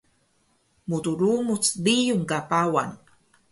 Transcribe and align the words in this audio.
Mdrumuc 0.89 1.63
riyung 1.85 2.25
ka 2.29 2.37
Pawan 2.49 2.91